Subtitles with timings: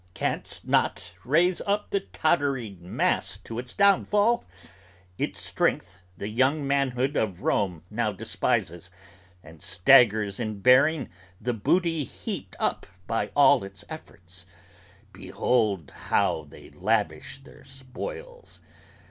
[0.15, 4.43] Canst not raise up the tottering mass to its downfall
[5.19, 8.89] Its strength the young manhood of Rome now despises,
[9.43, 11.07] and staggers In bearing
[11.39, 13.29] the booty heaped up by
[13.63, 14.47] its efforts:
[15.13, 18.59] behold how They lavish their spoils!